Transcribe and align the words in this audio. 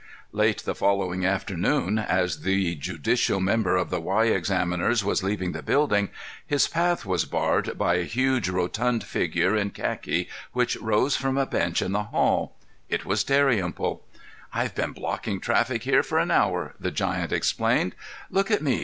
_"Late 0.31 0.63
the 0.65 0.73
following 0.73 1.27
afternoon, 1.27 1.99
as 1.99 2.41
the 2.41 2.73
judicial 2.73 3.39
member 3.39 3.77
of 3.77 3.91
the 3.91 4.01
Y 4.01 4.25
examiners 4.25 5.05
was 5.05 5.21
leaving 5.21 5.51
the 5.51 5.61
building, 5.61 6.09
his 6.43 6.67
path 6.67 7.05
was 7.05 7.25
barred 7.25 7.77
by 7.77 7.93
a 7.97 8.05
huge, 8.05 8.49
rotund 8.49 9.03
figure 9.03 9.55
in 9.55 9.69
khaki 9.69 10.27
which 10.53 10.75
rose 10.77 11.15
from 11.15 11.37
a 11.37 11.45
bench 11.45 11.83
in 11.83 11.91
the 11.91 12.05
hall. 12.05 12.55
It 12.89 13.05
was 13.05 13.23
Dalrymple. 13.23 14.03
"I've 14.51 14.73
been 14.73 14.93
blocking 14.93 15.39
traffic 15.39 15.83
here 15.83 16.01
for 16.01 16.17
an 16.17 16.31
hour," 16.31 16.73
the 16.79 16.89
giant 16.89 17.31
explained. 17.31 17.93
"Look 18.31 18.49
at 18.49 18.63
me! 18.63 18.79